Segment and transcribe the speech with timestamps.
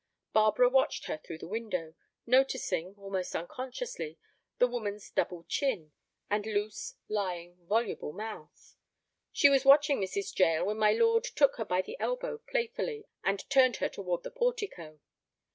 [0.33, 1.93] Barbara watched her through the window,
[2.25, 4.17] noticing, almost unconsciously,
[4.57, 5.91] the woman's double chin,
[6.27, 8.75] and loose, lying, voluble mouth.
[9.31, 10.35] She was watching Mrs.
[10.39, 14.31] Jael when my lord took her by the elbow playfully and turned her toward the
[14.31, 14.99] portico.